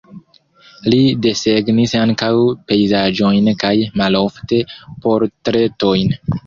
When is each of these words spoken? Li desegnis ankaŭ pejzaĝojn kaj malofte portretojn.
Li 0.93 1.01
desegnis 1.25 1.93
ankaŭ 2.05 2.31
pejzaĝojn 2.73 3.53
kaj 3.65 3.75
malofte 4.03 4.65
portretojn. 5.07 6.23